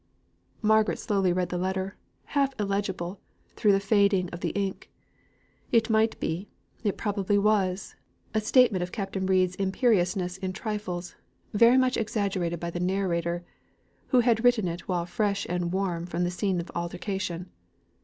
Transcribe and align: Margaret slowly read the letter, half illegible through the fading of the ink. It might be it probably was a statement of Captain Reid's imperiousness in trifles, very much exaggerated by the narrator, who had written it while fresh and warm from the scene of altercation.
Margaret 0.63 0.97
slowly 0.97 1.31
read 1.31 1.49
the 1.49 1.59
letter, 1.59 1.95
half 2.33 2.59
illegible 2.59 3.21
through 3.55 3.73
the 3.73 3.79
fading 3.79 4.31
of 4.31 4.39
the 4.39 4.49
ink. 4.55 4.89
It 5.71 5.91
might 5.91 6.19
be 6.19 6.49
it 6.83 6.97
probably 6.97 7.37
was 7.37 7.93
a 8.33 8.41
statement 8.41 8.81
of 8.81 8.91
Captain 8.91 9.27
Reid's 9.27 9.53
imperiousness 9.57 10.37
in 10.39 10.53
trifles, 10.53 11.13
very 11.53 11.77
much 11.77 11.97
exaggerated 11.97 12.59
by 12.59 12.71
the 12.71 12.79
narrator, 12.79 13.43
who 14.07 14.21
had 14.21 14.43
written 14.43 14.67
it 14.67 14.87
while 14.87 15.05
fresh 15.05 15.45
and 15.47 15.71
warm 15.71 16.07
from 16.07 16.23
the 16.23 16.31
scene 16.31 16.59
of 16.59 16.71
altercation. 16.73 17.51